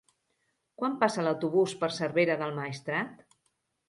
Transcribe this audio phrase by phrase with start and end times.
[0.79, 3.21] Quan passa l'autobús per Cervera del Maestrat?